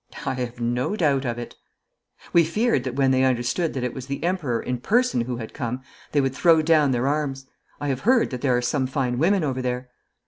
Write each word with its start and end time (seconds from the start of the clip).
'I 0.25 0.33
have 0.33 0.59
no 0.59 0.95
doubt 0.95 1.25
of 1.25 1.37
it.' 1.37 1.53
'We 2.33 2.45
feared 2.45 2.83
that 2.85 2.95
when 2.95 3.11
they 3.11 3.21
understood 3.23 3.75
that 3.75 3.83
it 3.83 3.93
was 3.93 4.07
the 4.07 4.23
Emperor 4.23 4.59
in 4.59 4.79
person 4.79 5.21
who 5.21 5.37
had 5.37 5.53
come 5.53 5.83
they 6.11 6.19
would 6.21 6.33
throw 6.33 6.63
down 6.63 6.89
their 6.89 7.07
arms. 7.07 7.45
I 7.79 7.89
have 7.89 7.99
heard 7.99 8.31
that 8.31 8.41
there 8.41 8.57
are 8.57 8.63
some 8.63 8.87
fine 8.87 9.19
women 9.19 9.43
over 9.43 9.61
there.' 9.61 9.91